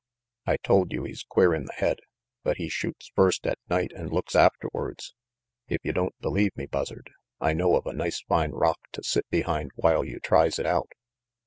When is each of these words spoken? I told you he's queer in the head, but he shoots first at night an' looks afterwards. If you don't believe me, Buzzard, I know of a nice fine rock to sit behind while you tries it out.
I 0.47 0.57
told 0.57 0.91
you 0.91 1.03
he's 1.03 1.21
queer 1.21 1.53
in 1.53 1.65
the 1.65 1.73
head, 1.73 1.99
but 2.41 2.57
he 2.57 2.69
shoots 2.69 3.11
first 3.15 3.45
at 3.45 3.59
night 3.69 3.91
an' 3.95 4.07
looks 4.07 4.35
afterwards. 4.35 5.13
If 5.67 5.79
you 5.85 5.93
don't 5.93 6.19
believe 6.19 6.57
me, 6.57 6.65
Buzzard, 6.65 7.11
I 7.39 7.53
know 7.53 7.75
of 7.75 7.85
a 7.85 7.93
nice 7.93 8.21
fine 8.21 8.49
rock 8.49 8.79
to 8.93 9.03
sit 9.03 9.29
behind 9.29 9.69
while 9.75 10.03
you 10.03 10.19
tries 10.19 10.57
it 10.57 10.65
out. 10.65 10.91